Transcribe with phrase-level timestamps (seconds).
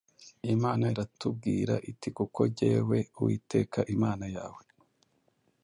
[0.55, 4.63] Imana iratubwira iti Kuko jyewe Uwiteka Imana yawe